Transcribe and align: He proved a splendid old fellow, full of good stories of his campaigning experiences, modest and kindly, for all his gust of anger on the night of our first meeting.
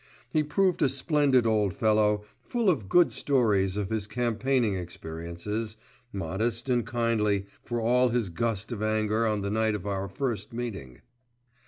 He 0.31 0.41
proved 0.41 0.81
a 0.81 0.89
splendid 0.89 1.45
old 1.45 1.75
fellow, 1.75 2.25
full 2.41 2.71
of 2.71 2.89
good 2.89 3.11
stories 3.13 3.77
of 3.77 3.91
his 3.91 4.07
campaigning 4.07 4.75
experiences, 4.75 5.77
modest 6.11 6.69
and 6.69 6.83
kindly, 6.87 7.45
for 7.61 7.79
all 7.79 8.09
his 8.09 8.29
gust 8.29 8.71
of 8.71 8.81
anger 8.81 9.27
on 9.27 9.41
the 9.41 9.51
night 9.51 9.75
of 9.75 9.85
our 9.85 10.07
first 10.07 10.53
meeting. 10.53 11.01